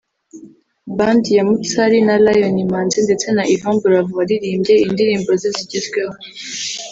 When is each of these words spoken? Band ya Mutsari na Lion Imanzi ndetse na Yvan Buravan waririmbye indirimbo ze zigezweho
Band 0.97 1.23
ya 1.37 1.43
Mutsari 1.47 1.99
na 2.07 2.15
Lion 2.25 2.55
Imanzi 2.65 2.99
ndetse 3.07 3.27
na 3.35 3.43
Yvan 3.53 3.75
Buravan 3.81 4.15
waririmbye 4.19 4.75
indirimbo 4.87 5.31
ze 5.41 5.49
zigezweho 5.57 6.15